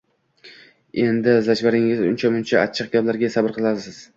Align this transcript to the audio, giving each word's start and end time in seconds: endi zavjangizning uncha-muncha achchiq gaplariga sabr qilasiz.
endi 1.03 1.09
zavjangizning 1.49 2.15
uncha-muncha 2.15 2.59
achchiq 2.65 2.91
gaplariga 2.97 3.35
sabr 3.37 3.57
qilasiz. 3.61 4.05